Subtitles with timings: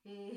[0.05, 0.37] うん。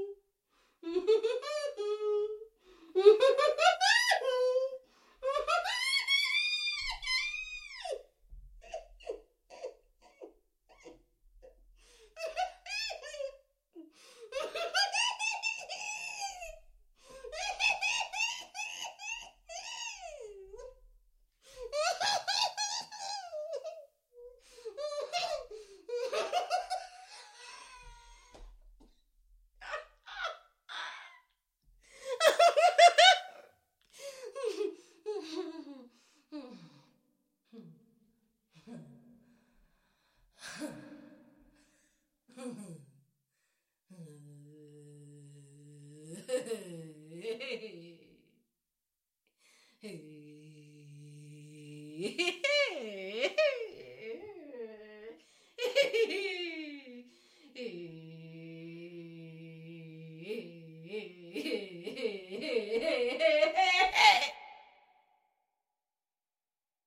[42.57, 42.90] home.